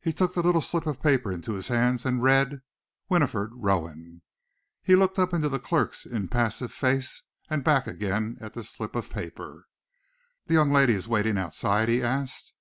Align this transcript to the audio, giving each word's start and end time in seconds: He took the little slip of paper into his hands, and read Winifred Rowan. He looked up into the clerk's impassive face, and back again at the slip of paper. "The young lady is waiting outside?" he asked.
He 0.00 0.12
took 0.12 0.34
the 0.34 0.40
little 0.44 0.60
slip 0.60 0.86
of 0.86 1.02
paper 1.02 1.32
into 1.32 1.54
his 1.54 1.66
hands, 1.66 2.06
and 2.06 2.22
read 2.22 2.60
Winifred 3.08 3.50
Rowan. 3.56 4.22
He 4.84 4.94
looked 4.94 5.18
up 5.18 5.34
into 5.34 5.48
the 5.48 5.58
clerk's 5.58 6.06
impassive 6.06 6.70
face, 6.70 7.22
and 7.50 7.64
back 7.64 7.88
again 7.88 8.36
at 8.40 8.52
the 8.52 8.62
slip 8.62 8.94
of 8.94 9.10
paper. 9.10 9.64
"The 10.46 10.54
young 10.54 10.70
lady 10.72 10.92
is 10.92 11.08
waiting 11.08 11.38
outside?" 11.38 11.88
he 11.88 12.00
asked. 12.04 12.52